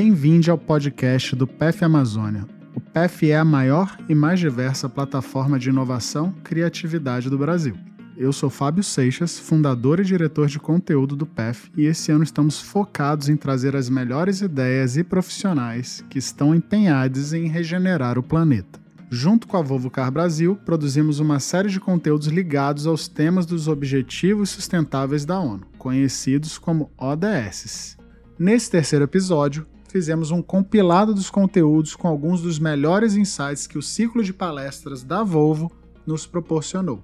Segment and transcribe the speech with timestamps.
[0.00, 2.46] Bem-vindo ao podcast do PEF Amazônia.
[2.72, 7.74] O PEF é a maior e mais diversa plataforma de inovação e criatividade do Brasil.
[8.16, 12.60] Eu sou Fábio Seixas, fundador e diretor de conteúdo do PEF, e esse ano estamos
[12.60, 18.78] focados em trazer as melhores ideias e profissionais que estão empenhados em regenerar o planeta.
[19.10, 23.66] Junto com a Volvo Car Brasil, produzimos uma série de conteúdos ligados aos temas dos
[23.66, 27.98] Objetivos Sustentáveis da ONU, conhecidos como ODS.
[28.38, 33.82] Nesse terceiro episódio, fizemos um compilado dos conteúdos com alguns dos melhores insights que o
[33.82, 35.72] ciclo de palestras da Volvo
[36.06, 37.02] nos proporcionou.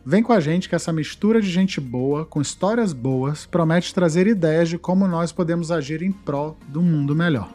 [0.03, 4.25] Vem com a gente que essa mistura de gente boa com histórias boas promete trazer
[4.27, 7.49] ideias de como nós podemos agir em prol do mundo melhor.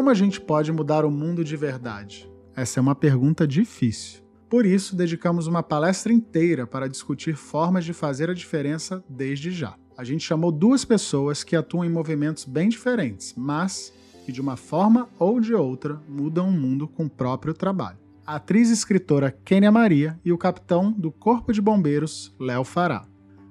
[0.00, 2.26] Como a gente pode mudar o mundo de verdade?
[2.56, 4.22] Essa é uma pergunta difícil.
[4.48, 9.76] Por isso, dedicamos uma palestra inteira para discutir formas de fazer a diferença desde já.
[9.98, 13.92] A gente chamou duas pessoas que atuam em movimentos bem diferentes, mas
[14.24, 17.98] que de uma forma ou de outra mudam o mundo com o próprio trabalho.
[18.26, 23.04] A atriz e escritora Kênia Maria e o capitão do Corpo de Bombeiros, Léo Fará.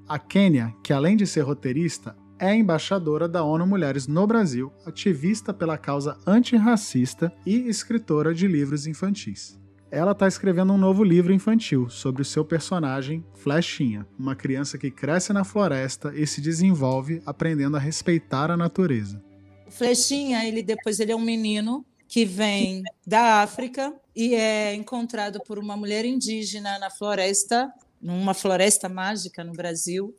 [0.07, 5.53] A Kênia, que além de ser roteirista, é embaixadora da ONU Mulheres no Brasil, ativista
[5.53, 9.59] pela causa antirracista e escritora de livros infantis.
[9.91, 14.91] Ela está escrevendo um novo livro infantil sobre o seu personagem, Flechinha, uma criança que
[14.91, 19.21] cresce na floresta e se desenvolve aprendendo a respeitar a natureza.
[19.67, 25.57] Flechinha, ele depois ele é um menino que vem da África e é encontrado por
[25.57, 30.15] uma mulher indígena na floresta, numa floresta mágica no Brasil.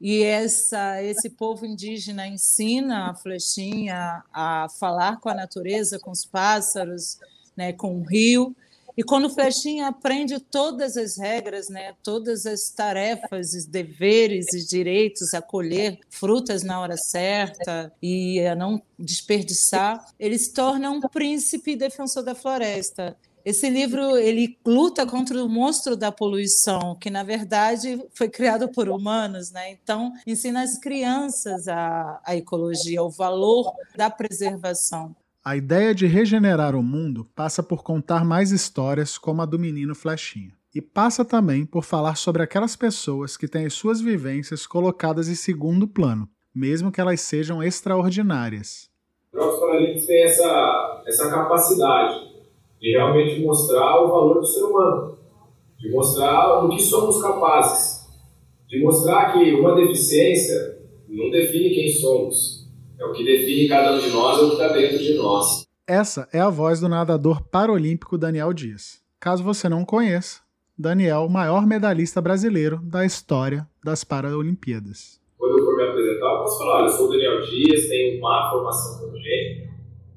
[0.00, 6.24] E essa, esse povo indígena ensina a Flechinha a falar com a natureza, com os
[6.24, 7.18] pássaros,
[7.56, 8.54] né, com o rio.
[8.96, 14.66] E quando o Flechinha aprende todas as regras, né, todas as tarefas, os deveres e
[14.66, 21.00] direitos a colher frutas na hora certa e a não desperdiçar, ele se torna um
[21.00, 23.16] príncipe defensor da floresta.
[23.46, 28.88] Esse livro ele luta contra o monstro da poluição, que na verdade foi criado por
[28.88, 29.70] humanos, né?
[29.70, 35.14] Então ensina as crianças a, a ecologia, o valor da preservação.
[35.44, 39.94] A ideia de regenerar o mundo passa por contar mais histórias como a do menino
[39.94, 40.52] Flechinha.
[40.74, 45.36] E passa também por falar sobre aquelas pessoas que têm as suas vivências colocadas em
[45.36, 48.90] segundo plano, mesmo que elas sejam extraordinárias.
[49.32, 52.35] Jogos Paralímpicos têm essa, essa capacidade
[52.80, 55.18] de realmente mostrar o valor do ser humano,
[55.78, 58.06] de mostrar o que somos capazes,
[58.68, 60.78] de mostrar que uma deficiência
[61.08, 64.54] não define quem somos, é o que define cada um de nós, é o que
[64.54, 65.66] está dentro de nós.
[65.86, 69.00] Essa é a voz do nadador paralímpico Daniel Dias.
[69.20, 70.40] Caso você não conheça,
[70.78, 75.20] Daniel, o maior medalhista brasileiro da história das Paralimpíadas.
[75.38, 78.50] Quando eu for me apresentar, eu posso falar: eu sou o Daniel Dias, tenho má
[78.50, 79.70] formação congênita.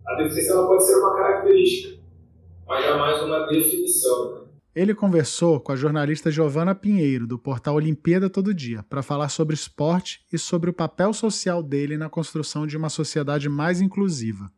[0.08, 1.99] A deficiência ela pode ser uma característica,
[2.69, 4.35] mas jamais uma definição.
[4.35, 4.41] Né?
[4.75, 9.56] Ele conversou com a jornalista Giovana Pinheiro, do portal Olimpíada Todo Dia, para falar sobre
[9.56, 14.52] esporte e sobre o papel social dele na construção de uma sociedade mais inclusiva.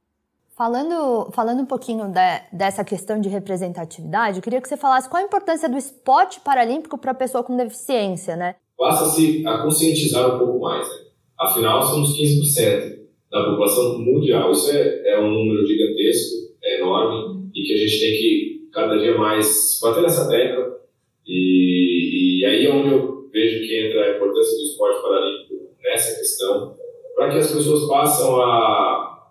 [0.56, 5.24] Falando, falando um pouquinho de, dessa questão de representatividade, eu queria que você falasse qual
[5.24, 8.56] a importância do esporte paralímpico para a pessoa com deficiência, né?
[8.78, 10.88] Passa-se a conscientizar um pouco mais.
[10.88, 10.96] Né?
[11.40, 13.00] Afinal, somos 15%
[13.32, 14.52] da população mundial.
[14.52, 18.98] Isso é, é um número gigantesco, é enorme, e que a gente tem que cada
[18.98, 20.80] dia mais bater nessa tecla.
[21.26, 26.18] E, e aí é onde eu vejo que entra a importância do esporte paralímpico nessa
[26.18, 26.76] questão,
[27.16, 29.28] para que as pessoas passem a,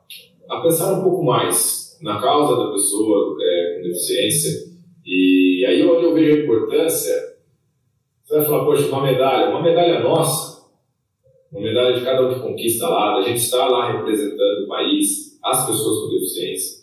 [0.51, 4.71] a pensar um pouco mais na causa da pessoa é, com deficiência.
[5.05, 7.15] E aí onde eu vejo a importância,
[8.25, 10.69] você vai falar, poxa, uma medalha, uma medalha nossa,
[11.51, 15.39] uma medalha de cada um que conquista lá, a gente está lá representando o país,
[15.43, 16.80] as pessoas com deficiência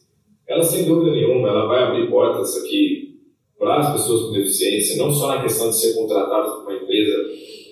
[0.47, 3.19] ela sem dúvida nenhuma ela vai abrir portas aqui
[3.57, 7.17] para as pessoas com deficiência, não só na questão de ser contratadas por uma empresa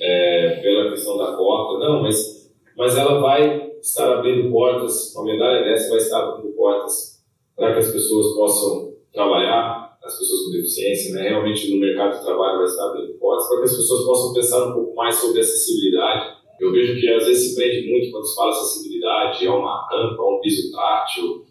[0.02, 5.64] é, pela questão da cota, não, mas, mas ela vai estar abrindo portas, uma medalha
[5.64, 7.24] dessa vai estar abrindo portas
[7.56, 11.30] para que as pessoas possam trabalhar, as pessoas com deficiência, né?
[11.30, 14.68] realmente no mercado de trabalho vai estar abrindo portas, para que as pessoas possam pensar
[14.68, 16.36] um pouco mais sobre acessibilidade.
[16.60, 20.22] Eu vejo que às vezes se prende muito quando se fala acessibilidade a uma rampa,
[20.22, 21.46] a um piso tátil,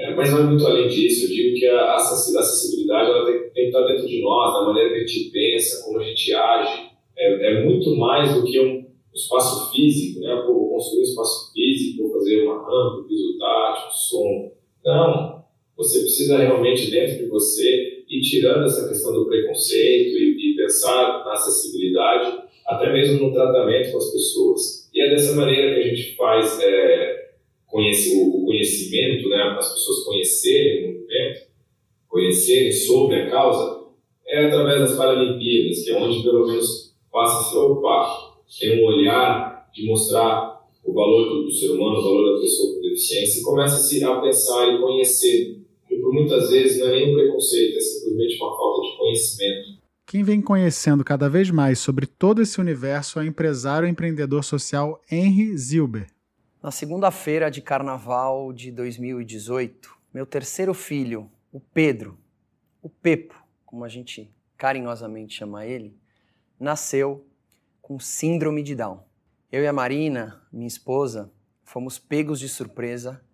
[0.00, 1.26] é, mas vai muito além disso.
[1.26, 4.96] Eu digo que a acessibilidade ela tem, que estar dentro de nós, da maneira que
[4.96, 6.90] a gente pensa, como a gente age.
[7.18, 10.42] É, é muito mais do que um espaço físico, né?
[10.46, 14.52] Pô, construir um espaço físico, fazer uma rampa, piso tátil, som.
[14.84, 15.44] Não.
[15.76, 21.24] Você precisa realmente, dentro de você, ir tirando essa questão do preconceito e, e pensar
[21.24, 24.90] na acessibilidade, até mesmo no tratamento com as pessoas.
[24.94, 27.19] E é dessa maneira que a gente faz é,
[27.70, 31.40] conhece, o conhecimento, né, as pessoas conhecerem o movimento,
[32.08, 33.80] conhecerem sobre a causa,
[34.26, 38.86] é através das Paralimpíadas, que é onde pelo menos passa a se opa, tem um
[38.86, 43.42] olhar de mostrar o valor do, ser humano, o valor da pessoa com deficiência, e
[43.42, 45.60] começa-se a pensar e conhecer.
[45.90, 49.80] E por muitas vezes não é nem um preconceito, é simplesmente uma falta de conhecimento.
[50.06, 54.42] Quem vem conhecendo cada vez mais sobre todo esse universo é o empresário e empreendedor
[54.42, 56.08] social Henry Zilber.
[56.62, 62.18] Na segunda-feira de carnaval de 2018, meu terceiro filho, o Pedro,
[62.82, 63.34] o Pepo,
[63.64, 65.96] como a gente carinhosamente chama ele,
[66.58, 67.26] nasceu
[67.80, 69.02] com síndrome de Down.
[69.50, 71.32] Eu e a Marina, minha esposa,
[71.64, 73.24] fomos pegos de surpresa,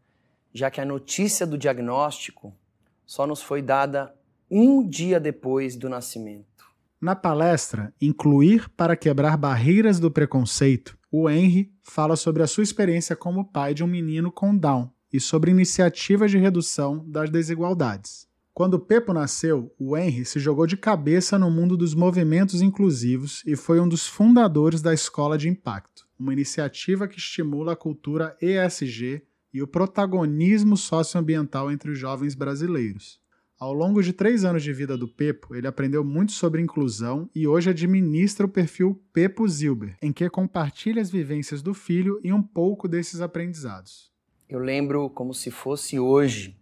[0.55, 2.57] já que a notícia do diagnóstico
[3.05, 4.15] só nos foi dada
[4.49, 6.65] um dia depois do nascimento.
[7.01, 13.15] Na palestra Incluir para quebrar barreiras do preconceito, o Henry fala sobre a sua experiência
[13.15, 18.27] como pai de um menino com Down e sobre iniciativas de redução das desigualdades.
[18.53, 23.55] Quando Pepo nasceu, o Henry se jogou de cabeça no mundo dos movimentos inclusivos e
[23.55, 29.23] foi um dos fundadores da Escola de Impacto, uma iniciativa que estimula a cultura ESG
[29.53, 33.21] e o protagonismo socioambiental entre os jovens brasileiros.
[33.59, 37.47] Ao longo de três anos de vida do Pepo, ele aprendeu muito sobre inclusão e
[37.47, 42.43] hoje administra o perfil Pepo Zilber, em que compartilha as vivências do filho e um
[42.43, 44.13] pouco desses aprendizados.
[44.47, 46.55] Eu lembro como se fosse hoje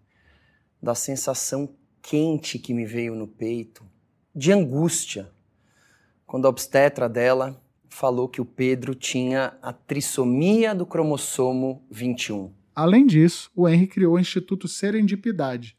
[0.80, 3.84] da sensação quente que me veio no peito,
[4.32, 5.32] de angústia,
[6.24, 12.52] quando a obstetra dela falou que o Pedro tinha a trissomia do cromossomo 21.
[12.72, 15.76] Além disso, o Henry criou o Instituto Serendipidade,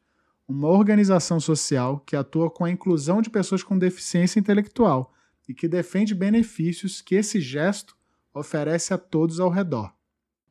[0.47, 5.11] uma organização social que atua com a inclusão de pessoas com deficiência intelectual
[5.47, 7.95] e que defende benefícios que esse gesto
[8.33, 9.93] oferece a todos ao redor.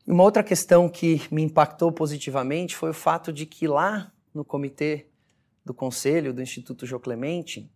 [0.07, 5.09] Uma outra questão que me impactou positivamente foi o fato de que lá no comitê
[5.65, 7.71] do conselho do Instituto Jô Clemente,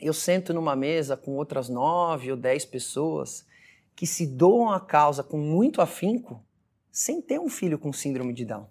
[0.00, 3.46] eu sento numa mesa com outras nove ou dez pessoas
[3.94, 6.44] que se doam à causa com muito afinco
[6.90, 8.68] sem ter um filho com síndrome de Down.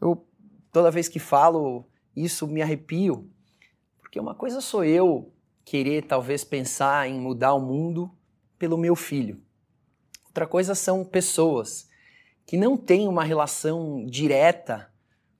[0.00, 0.26] Eu,
[0.72, 1.86] toda vez que falo
[2.16, 3.30] isso, me arrepio,
[4.00, 5.32] porque uma coisa sou eu
[5.64, 8.10] querer talvez pensar em mudar o mundo
[8.58, 9.40] pelo meu filho.
[10.26, 11.88] Outra coisa são pessoas
[12.46, 14.90] que não têm uma relação direta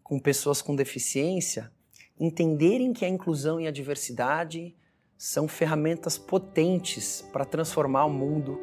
[0.02, 1.72] com pessoas com deficiência
[2.20, 4.76] entenderem que a inclusão e a diversidade
[5.16, 8.60] são ferramentas potentes para transformar o mundo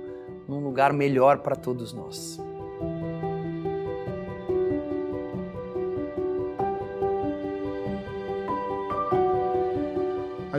[0.48, 2.39] num lugar melhor para todos nós.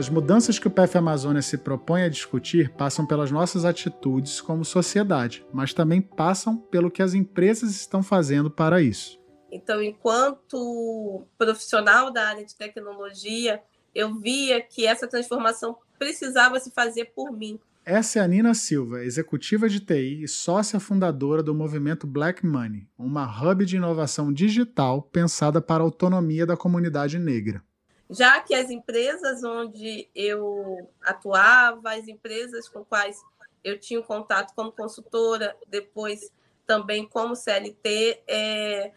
[0.01, 4.65] As mudanças que o PF Amazônia se propõe a discutir passam pelas nossas atitudes como
[4.65, 9.21] sociedade, mas também passam pelo que as empresas estão fazendo para isso.
[9.51, 13.61] Então, enquanto profissional da área de tecnologia,
[13.93, 17.59] eu via que essa transformação precisava se fazer por mim.
[17.85, 22.87] Essa é a Nina Silva, executiva de TI e sócia fundadora do movimento Black Money,
[22.97, 27.63] uma hub de inovação digital pensada para a autonomia da comunidade negra.
[28.11, 33.23] Já que as empresas onde eu atuava, as empresas com quais
[33.63, 36.29] eu tinha contato como consultora, depois
[36.67, 38.91] também como CLT, é,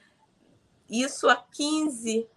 [0.91, 2.29] isso há 15,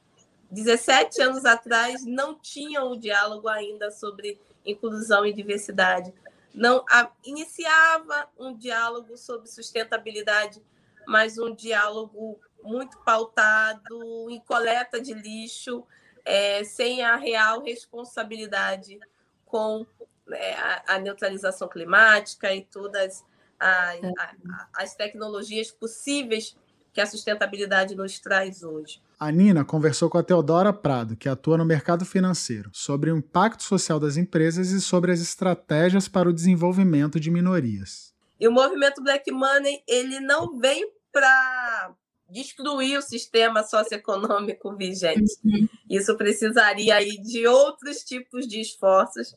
[0.51, 6.13] 17 anos atrás não tinha o diálogo ainda sobre inclusão e diversidade.
[6.53, 10.61] Não a, iniciava um diálogo sobre sustentabilidade,
[11.07, 15.83] mas um diálogo muito pautado em coleta de lixo,
[16.27, 18.99] é, sem a real responsabilidade
[19.45, 19.85] com
[20.29, 23.23] é, a, a, neutralização climática e todas
[23.57, 23.99] as,
[24.75, 26.55] as tecnologias possíveis
[26.93, 29.01] que a sustentabilidade nos traz hoje.
[29.17, 33.63] A Nina conversou com a Teodora Prado, que atua no mercado financeiro, sobre o impacto
[33.63, 38.13] social das empresas e sobre as estratégias para o desenvolvimento de minorias.
[38.37, 41.95] E o movimento Black Money, ele não vem para
[42.29, 45.33] destruir o sistema socioeconômico vigente.
[45.43, 45.67] Uhum.
[45.89, 49.35] Isso precisaria aí de outros tipos de esforços,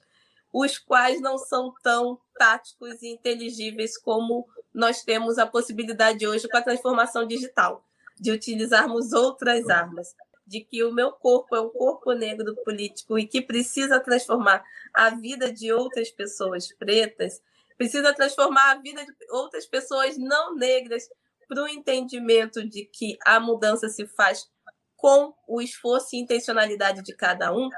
[0.53, 6.57] os quais não são tão táticos e inteligíveis como nós temos a possibilidade hoje com
[6.57, 7.85] a transformação digital,
[8.19, 10.15] de utilizarmos outras armas,
[10.47, 15.11] de que o meu corpo é um corpo negro político e que precisa transformar a
[15.11, 17.41] vida de outras pessoas pretas,
[17.77, 21.09] precisa transformar a vida de outras pessoas não negras
[21.51, 24.47] para o entendimento de que a mudança se faz
[24.95, 27.69] com o esforço e intencionalidade de cada um,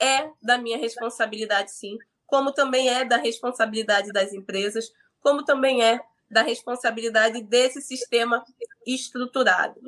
[0.00, 4.84] é da minha responsabilidade, sim, como também é da responsabilidade das empresas,
[5.20, 5.98] como também é
[6.30, 8.44] da responsabilidade desse sistema
[8.86, 9.80] estruturado.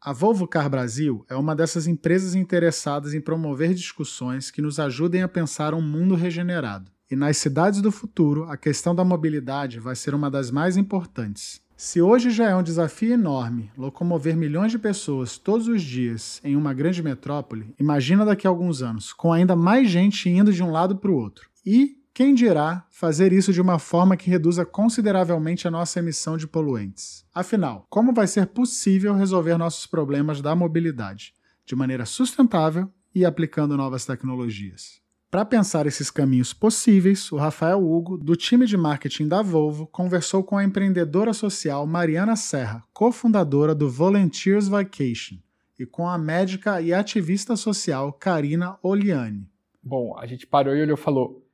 [0.00, 5.22] A Volvo Car Brasil é uma dessas empresas interessadas em promover discussões que nos ajudem
[5.22, 6.90] a pensar um mundo regenerado.
[7.10, 11.60] E nas cidades do futuro, a questão da mobilidade vai ser uma das mais importantes.
[11.82, 16.54] Se hoje já é um desafio enorme locomover milhões de pessoas todos os dias em
[16.54, 20.70] uma grande metrópole, imagina daqui a alguns anos, com ainda mais gente indo de um
[20.70, 21.48] lado para o outro.
[21.64, 26.46] E quem dirá fazer isso de uma forma que reduza consideravelmente a nossa emissão de
[26.46, 27.24] poluentes?
[27.34, 31.32] Afinal, como vai ser possível resolver nossos problemas da mobilidade
[31.64, 35.00] de maneira sustentável e aplicando novas tecnologias?
[35.30, 40.42] Para pensar esses caminhos possíveis, o Rafael Hugo, do time de marketing da Volvo, conversou
[40.42, 45.36] com a empreendedora social Mariana Serra, cofundadora do Volunteers Vacation,
[45.78, 49.48] e com a médica e ativista social Karina Oliani.
[49.80, 51.46] Bom, a gente parou e olhou e falou: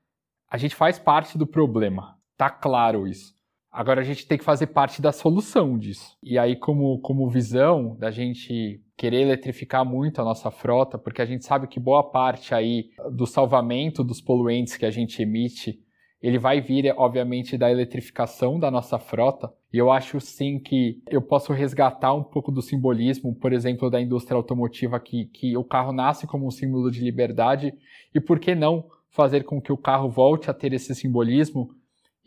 [0.50, 3.34] a gente faz parte do problema, tá claro isso.
[3.70, 6.16] Agora a gente tem que fazer parte da solução disso.
[6.22, 11.26] E aí, como, como visão da gente querer eletrificar muito a nossa frota, porque a
[11.26, 15.78] gente sabe que boa parte aí do salvamento dos poluentes que a gente emite,
[16.22, 19.52] ele vai vir, obviamente, da eletrificação da nossa frota.
[19.70, 24.00] E eu acho sim que eu posso resgatar um pouco do simbolismo, por exemplo, da
[24.00, 27.74] indústria automotiva, que, que o carro nasce como um símbolo de liberdade,
[28.14, 31.70] e por que não fazer com que o carro volte a ter esse simbolismo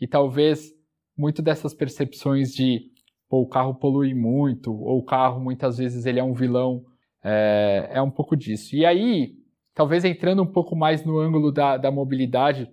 [0.00, 0.72] e talvez
[1.16, 2.89] muito dessas percepções de
[3.30, 6.84] pô, o carro polui muito ou o carro muitas vezes ele é um vilão
[7.22, 8.74] é, é um pouco disso.
[8.74, 9.36] E aí,
[9.72, 12.68] talvez entrando um pouco mais no ângulo da, da mobilidade,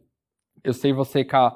[0.64, 1.56] eu sei você, Cá,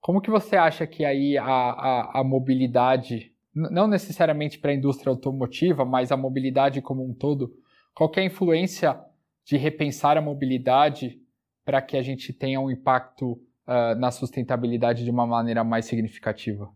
[0.00, 5.10] como que você acha que aí a, a, a mobilidade, não necessariamente para a indústria
[5.10, 7.52] automotiva, mas a mobilidade como um todo,
[7.92, 8.96] qual é a influência
[9.44, 11.20] de repensar a mobilidade
[11.64, 16.70] para que a gente tenha um impacto uh, na sustentabilidade de uma maneira mais significativa?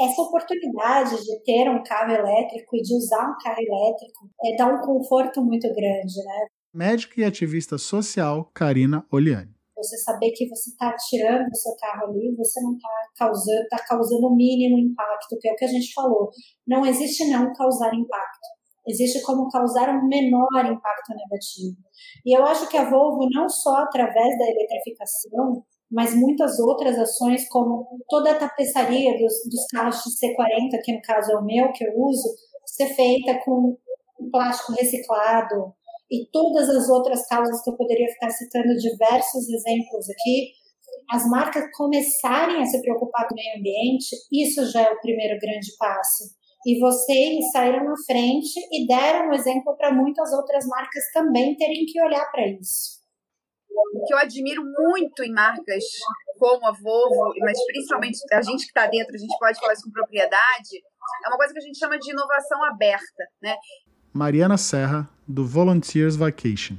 [0.00, 4.66] Essa oportunidade de ter um carro elétrico e de usar um carro elétrico é, dá
[4.66, 6.46] um conforto muito grande, né?
[6.74, 9.54] Médica e ativista social Karina Oliani.
[9.76, 12.88] Você saber que você está tirando o seu carro ali, você não está
[13.18, 16.30] causando, está causando o mínimo impacto, que é o que a gente falou.
[16.66, 21.76] Não existe não causar impacto existe como causar um menor impacto negativo.
[22.24, 27.48] E eu acho que a Volvo, não só através da eletrificação, mas muitas outras ações,
[27.48, 31.84] como toda a tapeçaria dos, dos de C40, que no caso é o meu, que
[31.84, 32.28] eu uso,
[32.64, 33.76] ser feita com
[34.30, 35.72] plástico reciclado,
[36.10, 40.52] e todas as outras causas que eu poderia ficar citando diversos exemplos aqui,
[41.10, 45.38] as marcas começarem a se preocupar com o meio ambiente, isso já é o primeiro
[45.40, 46.24] grande passo.
[46.64, 51.86] E vocês saíram na frente e deram um exemplo para muitas outras marcas também terem
[51.86, 52.95] que olhar para isso.
[54.06, 55.84] Que eu admiro muito em marcas
[56.38, 59.84] como a Volvo, mas principalmente a gente que está dentro, a gente pode falar isso
[59.84, 60.82] com propriedade,
[61.24, 63.24] é uma coisa que a gente chama de inovação aberta.
[63.42, 63.56] Né?
[64.12, 66.76] Mariana Serra, do Volunteers Vacation.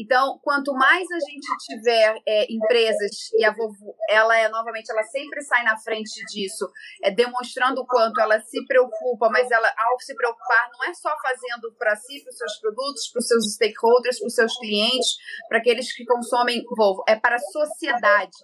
[0.00, 5.02] Então, quanto mais a gente tiver é, empresas, e a Volvo, ela é, novamente, ela
[5.04, 6.66] sempre sai na frente disso,
[7.04, 11.14] é, demonstrando o quanto ela se preocupa, mas ela, ao se preocupar, não é só
[11.20, 15.16] fazendo para si, para os seus produtos, para os seus stakeholders, para os seus clientes,
[15.50, 18.36] para aqueles que consomem Volvo, é para a sociedade.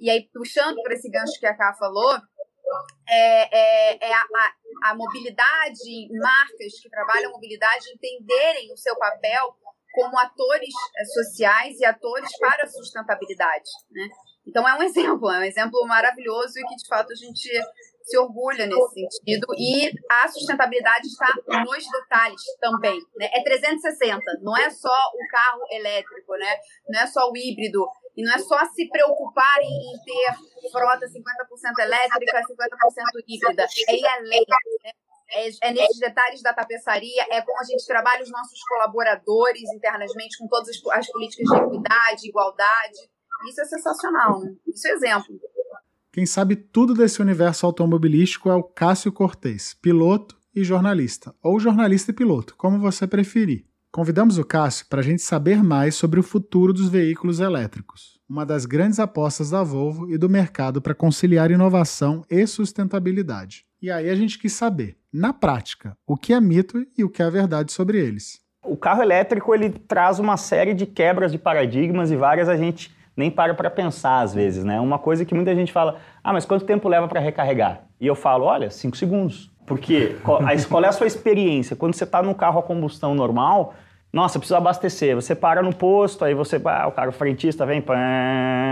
[0.00, 2.18] E aí, puxando para esse gancho que a Ká falou,
[3.08, 9.56] é, é, é a, a, a, mobilidade, marcas que trabalham mobilidade entenderem o seu papel
[9.92, 13.70] como atores eh, sociais e atores para a sustentabilidade.
[13.90, 14.08] Né?
[14.46, 17.48] Então é um exemplo, é um exemplo maravilhoso e que de fato a gente
[18.08, 19.46] se orgulha nesse sentido.
[19.58, 21.28] E a sustentabilidade está
[21.62, 22.98] nos detalhes também.
[23.16, 23.28] Né?
[23.34, 26.56] É 360, não é só o carro elétrico, né?
[26.88, 27.86] não é só o híbrido.
[28.16, 32.48] E não é só se preocupar em, ter frota 50% elétrica, 50%
[33.28, 33.66] híbrida.
[33.88, 34.44] É ir além.
[34.84, 34.90] Né?
[35.30, 40.38] É, é nesses detalhes da tapeçaria, é como a gente trabalha os nossos colaboradores internamente
[40.38, 42.98] com todas as, as políticas de equidade, igualdade.
[43.48, 44.54] Isso é sensacional, né?
[44.66, 45.38] Isso é exemplo.
[46.12, 52.10] Quem sabe tudo desse universo automobilístico é o Cássio Cortez, piloto e jornalista, ou jornalista
[52.10, 53.64] e piloto, como você preferir.
[53.90, 58.44] Convidamos o Cássio para a gente saber mais sobre o futuro dos veículos elétricos, uma
[58.44, 63.64] das grandes apostas da Volvo e do mercado para conciliar inovação e sustentabilidade.
[63.80, 67.22] E aí a gente quis saber, na prática, o que é mito e o que
[67.22, 68.40] é verdade sobre eles.
[68.64, 72.94] O carro elétrico ele traz uma série de quebras de paradigmas e várias a gente
[73.16, 74.78] nem para para pensar às vezes, né?
[74.80, 78.14] Uma coisa que muita gente fala: "Ah, mas quanto tempo leva para recarregar?" E eu
[78.14, 79.50] falo: "Olha, 5 segundos".
[79.66, 81.76] Porque qual, qual é a sua experiência?
[81.76, 83.74] Quando você está num carro a combustão normal,
[84.18, 85.14] nossa, precisa abastecer.
[85.14, 87.94] Você para no posto, aí você, ah, o cara frentista vem, pã,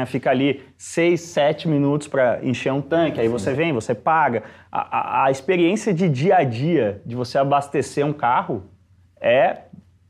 [0.07, 3.21] fica ali seis, sete minutos para encher um tanque.
[3.21, 4.43] Aí você vem, você paga.
[4.73, 8.65] A, a, a, experiência de dia a dia de você abastecer um carro
[9.21, 9.59] é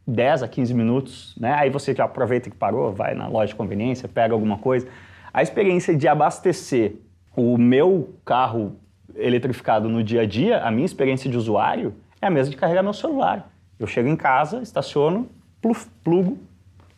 [0.07, 1.55] 10 a 15 minutos, né?
[1.59, 4.89] Aí você já aproveita que parou, vai na loja de conveniência, pega alguma coisa.
[5.35, 6.95] A experiência de abastecer
[7.37, 8.81] o meu carro
[9.15, 12.83] eletrificado no dia a dia, a minha experiência de usuário é a mesma de carregar
[12.83, 13.51] meu celular.
[13.79, 15.29] Eu chego em casa, estaciono,
[15.61, 16.39] pluf, plugo.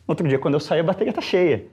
[0.07, 1.65] Outro dia, quando eu saio, a bateria está cheia.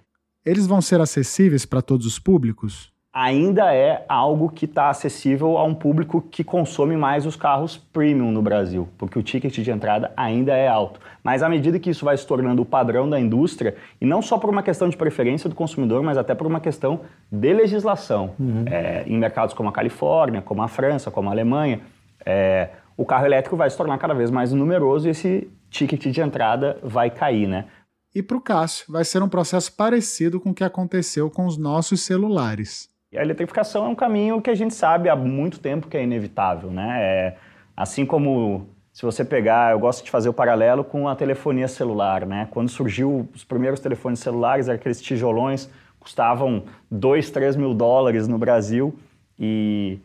[0.45, 2.93] Eles vão ser acessíveis para todos os públicos?
[3.13, 8.31] Ainda é algo que está acessível a um público que consome mais os carros premium
[8.31, 11.01] no Brasil, porque o ticket de entrada ainda é alto.
[11.25, 14.37] Mas à medida que isso vai se tornando o padrão da indústria, e não só
[14.37, 17.01] por uma questão de preferência do consumidor, mas até por uma questão
[17.33, 18.65] de legislação, uhum.
[18.67, 21.81] é, em mercados como a Califórnia, como a França, como a Alemanha,
[22.25, 26.21] é, o carro elétrico vai se tornar cada vez mais numeroso e esse ticket de
[26.21, 27.67] entrada vai cair, né?
[28.15, 31.59] E para o Cássio, vai ser um processo parecido com o que aconteceu com os
[31.59, 32.89] nossos celulares.
[33.13, 36.03] E a eletrificação é um caminho que a gente sabe há muito tempo que é
[36.03, 36.99] inevitável, né?
[36.99, 37.37] É,
[37.77, 42.25] assim como se você pegar, eu gosto de fazer o paralelo com a telefonia celular,
[42.25, 42.49] né?
[42.51, 45.69] Quando surgiu os primeiros telefones celulares, aqueles tijolões
[46.01, 48.99] custavam 2, 3 mil dólares no Brasil
[49.39, 49.99] e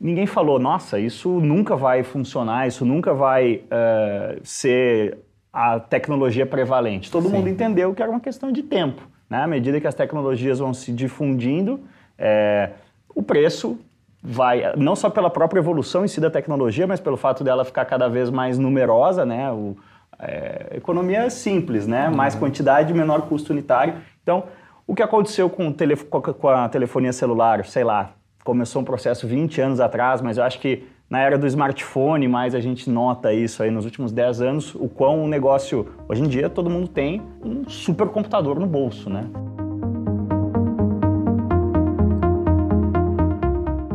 [0.00, 5.18] ninguém falou, nossa, isso nunca vai funcionar, isso nunca vai uh, ser
[5.52, 7.10] a tecnologia prevalente.
[7.10, 7.34] Todo Sim.
[7.34, 9.02] mundo entendeu que era uma questão de tempo.
[9.28, 9.42] Né?
[9.42, 11.80] À medida que as tecnologias vão se difundindo,
[12.18, 12.70] é,
[13.14, 13.78] o preço
[14.22, 17.84] vai, não só pela própria evolução em si da tecnologia, mas pelo fato dela ficar
[17.84, 19.50] cada vez mais numerosa, né?
[19.50, 19.76] O,
[20.18, 22.08] é, economia é simples, né?
[22.08, 22.16] Uhum.
[22.16, 23.94] Mais quantidade, menor custo unitário.
[24.22, 24.44] Então,
[24.86, 25.72] o que aconteceu com,
[26.38, 28.12] com a telefonia celular, sei lá,
[28.44, 32.54] começou um processo 20 anos atrás, mas eu acho que na era do smartphone, mais
[32.54, 36.28] a gente nota isso aí nos últimos 10 anos, o quão o negócio, hoje em
[36.28, 39.28] dia todo mundo tem um supercomputador no bolso, né?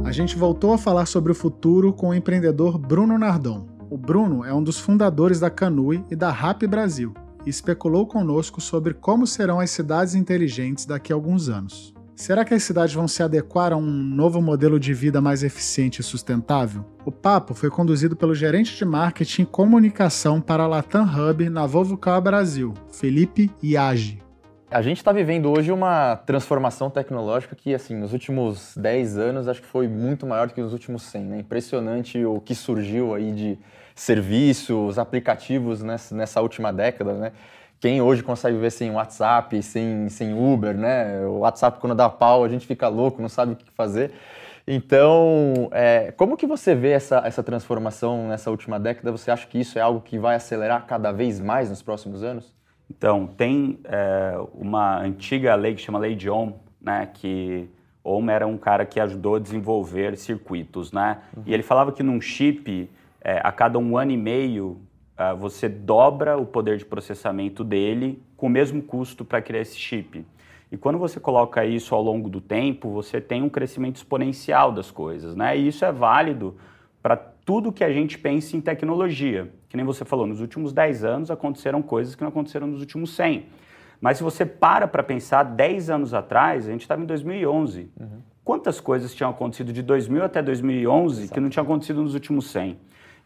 [0.03, 3.65] A gente voltou a falar sobre o futuro com o empreendedor Bruno Nardon.
[3.89, 7.13] O Bruno é um dos fundadores da Canui e da Rap Brasil
[7.45, 11.94] e especulou conosco sobre como serão as cidades inteligentes daqui a alguns anos.
[12.15, 15.99] Será que as cidades vão se adequar a um novo modelo de vida mais eficiente
[15.99, 16.85] e sustentável?
[17.03, 21.67] O papo foi conduzido pelo gerente de marketing e comunicação para a Latam Hub na
[21.67, 24.23] Volvo Car Brasil, Felipe Iage.
[24.71, 29.61] A gente está vivendo hoje uma transformação tecnológica que, assim, nos últimos 10 anos, acho
[29.61, 31.23] que foi muito maior do que nos últimos 100.
[31.25, 31.39] Né?
[31.39, 33.59] Impressionante o que surgiu aí de
[33.93, 37.31] serviços, aplicativos nessa, nessa última década, né?
[37.79, 41.25] Quem hoje consegue viver sem WhatsApp, sem, sem Uber, né?
[41.25, 44.11] O WhatsApp, quando dá pau, a gente fica louco, não sabe o que fazer.
[44.67, 49.11] Então, é, como que você vê essa, essa transformação nessa última década?
[49.11, 52.53] Você acha que isso é algo que vai acelerar cada vez mais nos próximos anos?
[52.89, 57.69] Então, tem é, uma antiga lei que chama Lei de Ohm, né, que
[58.03, 61.19] Ohm era um cara que ajudou a desenvolver circuitos, né?
[61.35, 61.43] Uhum.
[61.47, 62.89] E ele falava que num chip,
[63.21, 64.79] é, a cada um ano e meio,
[65.17, 69.77] uh, você dobra o poder de processamento dele com o mesmo custo para criar esse
[69.77, 70.25] chip.
[70.71, 74.91] E quando você coloca isso ao longo do tempo, você tem um crescimento exponencial das
[74.91, 75.57] coisas, né?
[75.57, 76.55] E isso é válido
[77.01, 79.51] para tudo que a gente pensa em tecnologia.
[79.69, 83.15] Que nem você falou, nos últimos 10 anos aconteceram coisas que não aconteceram nos últimos
[83.15, 83.45] 100.
[84.01, 87.91] Mas se você para para pensar, 10 anos atrás, a gente estava em 2011.
[87.99, 88.07] Uhum.
[88.43, 91.33] Quantas coisas tinham acontecido de 2000 até 2011 Exato.
[91.33, 92.77] que não tinham acontecido nos últimos 100?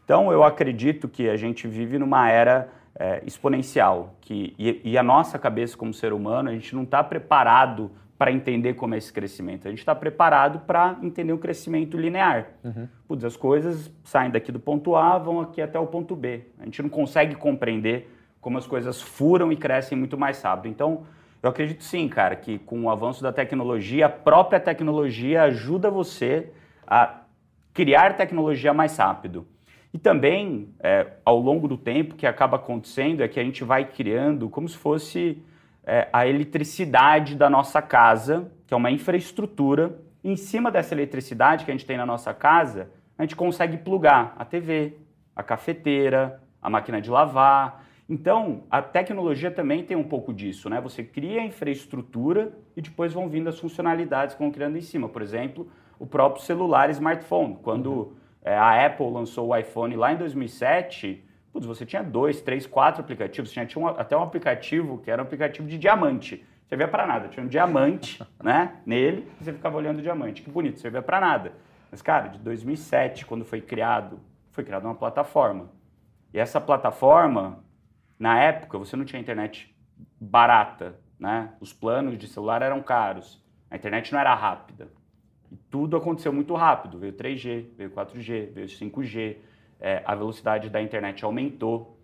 [0.09, 2.67] Então, eu acredito que a gente vive numa era
[2.97, 7.03] é, exponencial, que, e, e, a nossa cabeça como ser humano, a gente não está
[7.03, 9.67] preparado para entender como é esse crescimento.
[9.67, 12.47] A gente está preparado para entender o crescimento linear.
[12.63, 12.87] Uhum.
[13.07, 16.41] Putz, as coisas saem daqui do ponto A, vão aqui até o ponto B.
[16.59, 20.71] A gente não consegue compreender como as coisas furam e crescem muito mais rápido.
[20.71, 21.03] Então,
[21.43, 26.51] eu acredito sim, cara, que com o avanço da tecnologia, a própria tecnologia ajuda você
[26.87, 27.19] a
[27.75, 29.45] criar tecnologia mais rápido.
[29.93, 33.63] E também, é, ao longo do tempo, o que acaba acontecendo é que a gente
[33.63, 35.41] vai criando como se fosse
[35.83, 39.99] é, a eletricidade da nossa casa, que é uma infraestrutura.
[40.23, 43.77] E em cima dessa eletricidade que a gente tem na nossa casa, a gente consegue
[43.77, 44.95] plugar a TV,
[45.35, 47.83] a cafeteira, a máquina de lavar.
[48.07, 50.79] Então, a tecnologia também tem um pouco disso, né?
[50.81, 55.09] Você cria a infraestrutura e depois vão vindo as funcionalidades que vão criando em cima.
[55.09, 57.57] Por exemplo, o próprio celular smartphone.
[57.63, 62.65] Quando uhum a Apple lançou o iPhone lá em 2007, putz, você tinha dois, três,
[62.65, 63.51] quatro aplicativos.
[63.51, 66.45] Tinha, tinha um, até um aplicativo que era um aplicativo de diamante.
[66.67, 70.41] Você via para nada, tinha um diamante né, nele e você ficava olhando o diamante.
[70.41, 71.53] Que bonito, você via para nada.
[71.91, 74.19] Mas, cara, de 2007, quando foi criado,
[74.51, 75.71] foi criada uma plataforma.
[76.33, 77.63] E essa plataforma,
[78.19, 79.75] na época, você não tinha internet
[80.19, 81.53] barata, né?
[81.59, 83.43] Os planos de celular eram caros.
[83.69, 84.87] A internet não era rápida.
[85.69, 86.97] Tudo aconteceu muito rápido.
[86.97, 89.37] Veio 3G, veio 4G, veio 5G.
[89.79, 91.97] É, a velocidade da internet aumentou,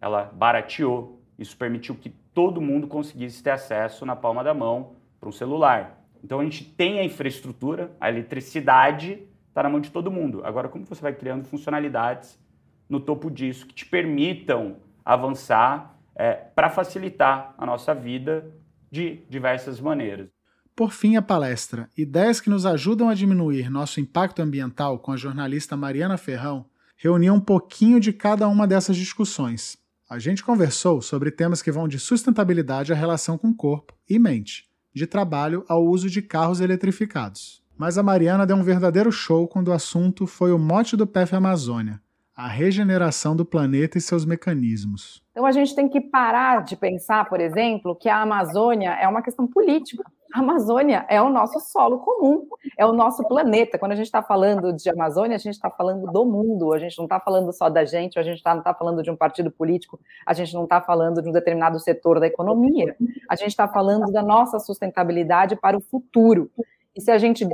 [0.00, 1.20] ela barateou.
[1.38, 6.02] Isso permitiu que todo mundo conseguisse ter acesso na palma da mão para um celular.
[6.22, 10.40] Então a gente tem a infraestrutura, a eletricidade está na mão de todo mundo.
[10.44, 12.38] Agora, como você vai criando funcionalidades
[12.88, 18.50] no topo disso que te permitam avançar é, para facilitar a nossa vida
[18.90, 20.41] de diversas maneiras?
[20.74, 25.16] Por fim, a palestra Ideias que nos ajudam a diminuir nosso impacto ambiental com a
[25.16, 26.64] jornalista Mariana Ferrão
[26.96, 29.76] reuniu um pouquinho de cada uma dessas discussões.
[30.08, 34.66] A gente conversou sobre temas que vão de sustentabilidade à relação com corpo e mente,
[34.94, 37.62] de trabalho ao uso de carros eletrificados.
[37.76, 41.34] Mas a Mariana deu um verdadeiro show quando o assunto foi o mote do PF
[41.34, 42.00] Amazônia,
[42.34, 45.22] a regeneração do planeta e seus mecanismos.
[45.32, 49.22] Então a gente tem que parar de pensar, por exemplo, que a Amazônia é uma
[49.22, 50.04] questão política.
[50.32, 52.46] A Amazônia é o nosso solo comum,
[52.78, 53.78] é o nosso planeta.
[53.78, 56.96] Quando a gente está falando de Amazônia, a gente está falando do mundo, a gente
[56.96, 59.50] não está falando só da gente, a gente tá, não está falando de um partido
[59.50, 62.96] político, a gente não está falando de um determinado setor da economia,
[63.28, 66.50] a gente está falando da nossa sustentabilidade para o futuro.
[66.96, 67.46] E se a gente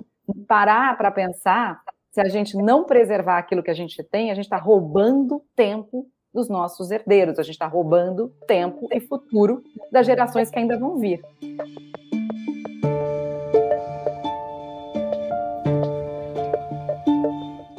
[0.46, 1.80] parar para pensar,
[2.12, 6.06] se a gente não preservar aquilo que a gente tem, a gente está roubando tempo
[6.32, 10.98] dos nossos herdeiros, a gente está roubando tempo e futuro das gerações que ainda vão
[10.98, 11.20] vir.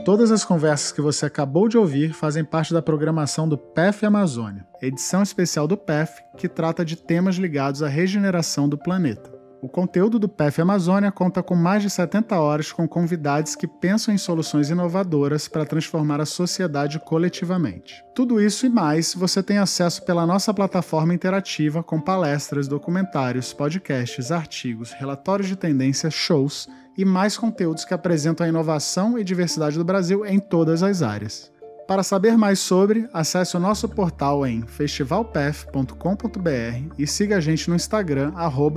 [0.10, 4.66] Todas as conversas que você acabou de ouvir fazem parte da programação do PEF Amazônia,
[4.82, 9.39] edição especial do PEF que trata de temas ligados à regeneração do planeta.
[9.62, 14.14] O conteúdo do PEF Amazônia conta com mais de 70 horas com convidados que pensam
[14.14, 18.02] em soluções inovadoras para transformar a sociedade coletivamente.
[18.16, 24.32] Tudo isso e mais você tem acesso pela nossa plataforma interativa com palestras, documentários, podcasts,
[24.32, 29.84] artigos, relatórios de tendência, shows e mais conteúdos que apresentam a inovação e diversidade do
[29.84, 31.52] Brasil em todas as áreas.
[31.90, 37.76] Para saber mais sobre, acesse o nosso portal em festivalpef.com.br e siga a gente no
[37.76, 38.32] Instagram,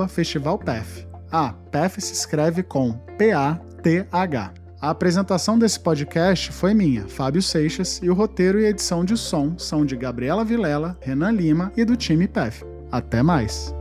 [0.08, 1.06] festivalpef.
[1.30, 4.54] Ah, PEF se escreve com P-A-T-H.
[4.80, 9.58] A apresentação desse podcast foi minha, Fábio Seixas, e o roteiro e edição de som
[9.58, 12.64] são de Gabriela Vilela, Renan Lima e do time PEF.
[12.90, 13.74] Até mais!